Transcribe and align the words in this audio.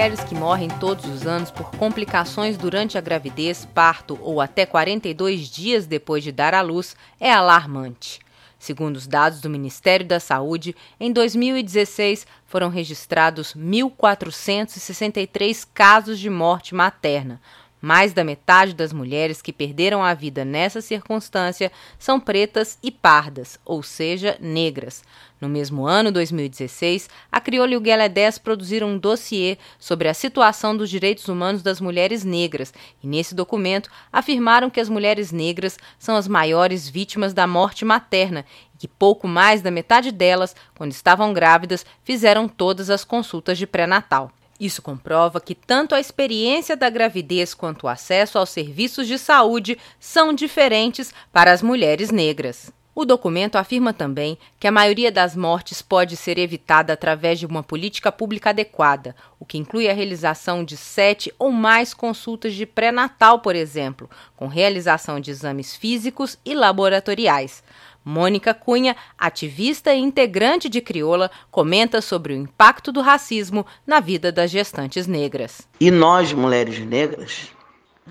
mulheres 0.00 0.24
que 0.24 0.34
morrem 0.34 0.70
todos 0.80 1.04
os 1.04 1.26
anos 1.26 1.50
por 1.50 1.70
complicações 1.72 2.56
durante 2.56 2.96
a 2.96 3.02
gravidez, 3.02 3.66
parto 3.66 4.18
ou 4.22 4.40
até 4.40 4.64
42 4.64 5.50
dias 5.50 5.86
depois 5.86 6.24
de 6.24 6.32
dar 6.32 6.54
à 6.54 6.62
luz 6.62 6.96
é 7.20 7.30
alarmante. 7.30 8.18
Segundo 8.58 8.96
os 8.96 9.06
dados 9.06 9.42
do 9.42 9.50
Ministério 9.50 10.06
da 10.06 10.18
Saúde, 10.18 10.74
em 10.98 11.12
2016 11.12 12.26
foram 12.46 12.70
registrados 12.70 13.54
1.463 13.54 15.68
casos 15.74 16.18
de 16.18 16.30
morte 16.30 16.74
materna, 16.74 17.38
mais 17.80 18.12
da 18.12 18.22
metade 18.22 18.74
das 18.74 18.92
mulheres 18.92 19.40
que 19.40 19.52
perderam 19.52 20.02
a 20.02 20.14
vida 20.14 20.44
nessa 20.44 20.80
circunstância 20.80 21.72
são 21.98 22.20
pretas 22.20 22.78
e 22.82 22.90
pardas, 22.90 23.58
ou 23.64 23.82
seja, 23.82 24.36
negras. 24.40 25.02
No 25.40 25.48
mesmo 25.48 25.86
ano, 25.86 26.12
2016, 26.12 27.08
a 27.32 27.40
Crioula 27.40 27.72
e 27.72 27.76
o 27.76 27.80
Guelé 27.80 28.10
10 28.10 28.38
produziram 28.38 28.88
um 28.88 28.98
dossiê 28.98 29.56
sobre 29.78 30.06
a 30.06 30.12
situação 30.12 30.76
dos 30.76 30.90
direitos 30.90 31.28
humanos 31.28 31.62
das 31.62 31.80
mulheres 31.80 32.24
negras 32.24 32.74
e, 33.02 33.06
nesse 33.06 33.34
documento, 33.34 33.90
afirmaram 34.12 34.68
que 34.68 34.80
as 34.80 34.90
mulheres 34.90 35.32
negras 35.32 35.78
são 35.98 36.14
as 36.14 36.28
maiores 36.28 36.88
vítimas 36.88 37.32
da 37.32 37.46
morte 37.46 37.86
materna 37.86 38.44
e 38.74 38.78
que 38.78 38.88
pouco 38.88 39.26
mais 39.26 39.62
da 39.62 39.70
metade 39.70 40.12
delas, 40.12 40.54
quando 40.74 40.92
estavam 40.92 41.32
grávidas, 41.32 41.86
fizeram 42.04 42.46
todas 42.46 42.90
as 42.90 43.02
consultas 43.02 43.56
de 43.56 43.66
pré-natal. 43.66 44.30
Isso 44.60 44.82
comprova 44.82 45.40
que 45.40 45.54
tanto 45.54 45.94
a 45.94 46.00
experiência 46.00 46.76
da 46.76 46.90
gravidez 46.90 47.54
quanto 47.54 47.84
o 47.84 47.88
acesso 47.88 48.36
aos 48.36 48.50
serviços 48.50 49.06
de 49.06 49.16
saúde 49.16 49.78
são 49.98 50.34
diferentes 50.34 51.14
para 51.32 51.50
as 51.50 51.62
mulheres 51.62 52.10
negras. 52.10 52.70
O 52.94 53.06
documento 53.06 53.56
afirma 53.56 53.94
também 53.94 54.36
que 54.58 54.66
a 54.66 54.72
maioria 54.72 55.10
das 55.10 55.34
mortes 55.34 55.80
pode 55.80 56.14
ser 56.14 56.36
evitada 56.38 56.92
através 56.92 57.38
de 57.38 57.46
uma 57.46 57.62
política 57.62 58.12
pública 58.12 58.50
adequada, 58.50 59.16
o 59.38 59.46
que 59.46 59.56
inclui 59.56 59.88
a 59.88 59.94
realização 59.94 60.62
de 60.62 60.76
sete 60.76 61.32
ou 61.38 61.50
mais 61.50 61.94
consultas 61.94 62.52
de 62.52 62.66
pré-natal, 62.66 63.38
por 63.38 63.56
exemplo, 63.56 64.10
com 64.36 64.46
realização 64.46 65.18
de 65.20 65.30
exames 65.30 65.74
físicos 65.74 66.36
e 66.44 66.54
laboratoriais. 66.54 67.62
Mônica 68.04 68.54
Cunha, 68.54 68.96
ativista 69.18 69.92
e 69.92 70.00
integrante 70.00 70.68
de 70.68 70.80
Crioula, 70.80 71.30
comenta 71.50 72.00
sobre 72.00 72.32
o 72.32 72.36
impacto 72.36 72.90
do 72.90 73.00
racismo 73.00 73.66
na 73.86 74.00
vida 74.00 74.32
das 74.32 74.50
gestantes 74.50 75.06
negras. 75.06 75.68
E 75.78 75.90
nós, 75.90 76.32
mulheres 76.32 76.78
negras, 76.80 77.50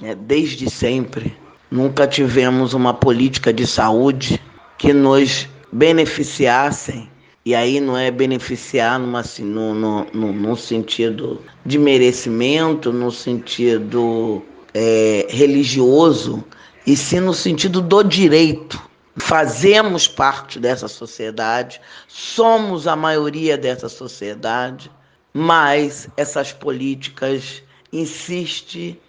né, 0.00 0.14
desde 0.14 0.68
sempre, 0.68 1.36
nunca 1.70 2.06
tivemos 2.06 2.74
uma 2.74 2.92
política 2.92 3.52
de 3.52 3.66
saúde 3.66 4.40
que 4.76 4.92
nos 4.92 5.48
beneficiassem. 5.72 7.08
E 7.44 7.54
aí 7.54 7.78
não 7.78 7.96
é 7.96 8.10
beneficiar 8.10 8.98
numa, 8.98 9.22
no, 9.38 9.72
no, 9.72 10.06
no, 10.12 10.32
no 10.32 10.56
sentido 10.56 11.40
de 11.64 11.78
merecimento, 11.78 12.92
no 12.92 13.12
sentido 13.12 14.42
é, 14.74 15.28
religioso, 15.30 16.44
e 16.84 16.96
sim 16.96 17.20
no 17.20 17.32
sentido 17.32 17.80
do 17.80 18.02
direito 18.02 18.80
fazemos 19.18 20.06
parte 20.06 20.58
dessa 20.60 20.88
sociedade, 20.88 21.80
somos 22.06 22.86
a 22.86 22.94
maioria 22.94 23.56
dessa 23.56 23.88
sociedade, 23.88 24.90
mas 25.32 26.08
essas 26.16 26.52
políticas 26.52 27.62
insistem 27.92 29.00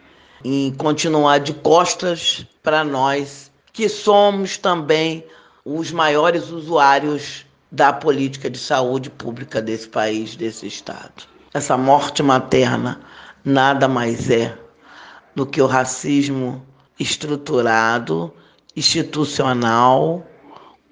em 0.43 0.73
continuar 0.73 1.39
de 1.39 1.53
costas 1.53 2.45
para 2.63 2.83
nós, 2.83 3.51
que 3.73 3.89
somos 3.89 4.57
também 4.57 5.25
os 5.65 5.91
maiores 5.91 6.49
usuários 6.49 7.45
da 7.71 7.91
política 7.91 8.49
de 8.49 8.57
saúde 8.57 9.09
pública 9.09 9.61
desse 9.61 9.89
país, 9.89 10.35
desse 10.35 10.67
Estado. 10.67 11.23
Essa 11.53 11.77
morte 11.77 12.23
materna 12.23 13.01
nada 13.43 13.87
mais 13.87 14.29
é 14.29 14.57
do 15.35 15.45
que 15.45 15.61
o 15.61 15.67
racismo 15.67 16.65
estruturado 16.99 18.33
institucional, 18.77 20.23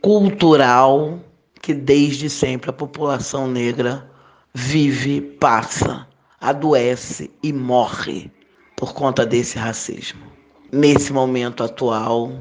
cultural, 0.01 1.19
que 1.61 1.71
desde 1.71 2.31
sempre 2.31 2.71
a 2.71 2.73
população 2.73 3.47
negra 3.47 4.09
vive, 4.51 5.21
passa, 5.21 6.07
adoece 6.41 7.29
e 7.43 7.53
morre 7.53 8.31
por 8.75 8.93
conta 8.93 9.23
desse 9.23 9.59
racismo. 9.59 10.19
Nesse 10.71 11.13
momento 11.13 11.63
atual, 11.63 12.31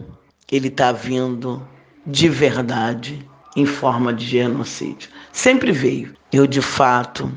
ele 0.50 0.68
está 0.68 0.92
vindo 0.92 1.62
de 2.06 2.28
verdade 2.28 3.28
em 3.54 3.66
forma 3.66 4.14
de 4.14 4.24
genocídio. 4.24 5.10
Sempre 5.30 5.72
veio. 5.72 6.14
Eu, 6.32 6.46
de 6.46 6.62
fato, 6.62 7.30